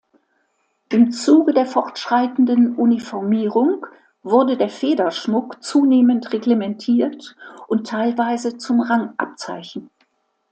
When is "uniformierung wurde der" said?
2.75-4.69